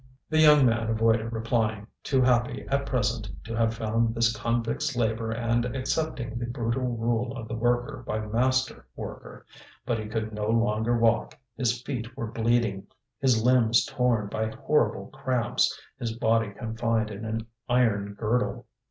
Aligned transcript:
The 0.31 0.39
young 0.39 0.65
man 0.65 0.89
avoided 0.89 1.31
replying, 1.31 1.85
too 2.01 2.23
happy 2.23 2.65
at 2.69 2.87
present 2.87 3.29
to 3.43 3.53
have 3.55 3.75
found 3.75 4.15
this 4.15 4.35
convict's 4.35 4.95
labour 4.95 5.29
and 5.29 5.63
accepting 5.63 6.39
the 6.39 6.47
brutal 6.47 6.97
rule 6.97 7.37
of 7.37 7.47
the 7.47 7.53
worker 7.55 8.03
by 8.03 8.19
master 8.19 8.87
worker. 8.95 9.45
But 9.85 9.99
he 9.99 10.07
could 10.07 10.33
no 10.33 10.49
longer 10.49 10.97
walk, 10.97 11.37
his 11.55 11.83
feet 11.83 12.17
were 12.17 12.31
bleeding, 12.31 12.87
his 13.19 13.43
limbs 13.43 13.85
torn 13.85 14.25
by 14.27 14.47
horrible 14.49 15.05
cramps, 15.13 15.79
his 15.99 16.13
body 16.13 16.49
confined 16.51 17.11
in 17.11 17.23
an 17.23 17.45
iron 17.69 18.15
girdle. 18.15 18.65